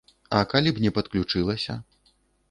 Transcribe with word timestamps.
А 0.35 0.37
калі 0.53 0.71
б 0.77 0.81
не 0.85 0.91
падключылася? 0.95 1.75